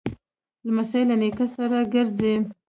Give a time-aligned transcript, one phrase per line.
[0.65, 2.33] لمسی له نیکه سره ګرځي.